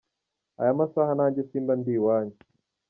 aya 0.61 0.79
masaha 0.79 1.11
nanjye 1.19 1.41
simba 1.49 1.73
ndi 1.79 1.91
iwanyu. 1.99 2.35